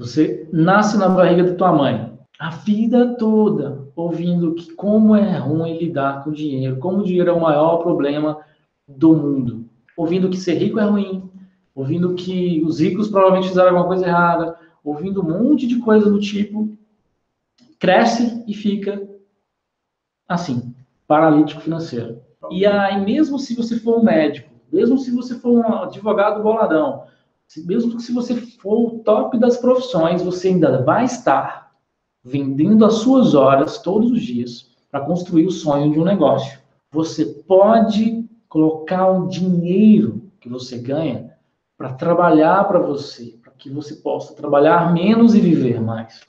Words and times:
Você 0.00 0.48
nasce 0.50 0.96
na 0.96 1.10
barriga 1.10 1.44
da 1.44 1.54
tua 1.54 1.74
mãe, 1.74 2.18
a 2.38 2.48
vida 2.48 3.16
toda 3.18 3.86
ouvindo 3.94 4.54
que 4.54 4.72
como 4.72 5.14
é 5.14 5.36
ruim 5.36 5.76
lidar 5.76 6.24
com 6.24 6.32
dinheiro, 6.32 6.78
como 6.78 7.00
o 7.00 7.04
dinheiro 7.04 7.28
é 7.28 7.32
o 7.34 7.40
maior 7.40 7.82
problema 7.82 8.38
do 8.88 9.14
mundo, 9.14 9.66
ouvindo 9.94 10.30
que 10.30 10.38
ser 10.38 10.54
rico 10.54 10.80
é 10.80 10.84
ruim, 10.84 11.30
ouvindo 11.74 12.14
que 12.14 12.62
os 12.64 12.80
ricos 12.80 13.08
provavelmente 13.08 13.48
fizeram 13.48 13.68
alguma 13.68 13.88
coisa 13.88 14.06
errada, 14.06 14.56
ouvindo 14.82 15.20
um 15.20 15.28
monte 15.28 15.66
de 15.66 15.78
coisa 15.80 16.10
do 16.10 16.18
tipo, 16.18 16.74
cresce 17.78 18.42
e 18.48 18.54
fica 18.54 19.06
assim, 20.26 20.74
paralítico 21.06 21.60
financeiro. 21.60 22.22
E 22.50 22.64
aí, 22.64 23.04
mesmo 23.04 23.38
se 23.38 23.54
você 23.54 23.78
for 23.78 23.98
um 23.98 24.02
médico, 24.02 24.48
mesmo 24.72 24.96
se 24.96 25.10
você 25.10 25.34
for 25.34 25.50
um 25.50 25.74
advogado 25.82 26.42
boladão, 26.42 27.04
mesmo 27.58 27.98
se 27.98 28.12
você 28.12 28.36
for 28.36 28.78
o 28.78 28.98
top 29.00 29.38
das 29.38 29.56
profissões, 29.56 30.22
você 30.22 30.48
ainda 30.48 30.82
vai 30.82 31.04
estar 31.04 31.72
vendendo 32.22 32.84
as 32.84 32.94
suas 32.94 33.34
horas 33.34 33.78
todos 33.78 34.10
os 34.12 34.22
dias 34.22 34.70
para 34.90 35.00
construir 35.00 35.46
o 35.46 35.50
sonho 35.50 35.90
de 35.90 35.98
um 35.98 36.04
negócio. 36.04 36.60
Você 36.92 37.24
pode 37.24 38.28
colocar 38.48 39.08
o 39.08 39.26
dinheiro 39.26 40.30
que 40.40 40.48
você 40.48 40.78
ganha 40.78 41.36
para 41.76 41.94
trabalhar 41.94 42.64
para 42.68 42.78
você, 42.78 43.38
para 43.42 43.52
que 43.52 43.70
você 43.70 43.96
possa 43.96 44.34
trabalhar 44.34 44.92
menos 44.92 45.34
e 45.34 45.40
viver 45.40 45.80
mais. 45.80 46.20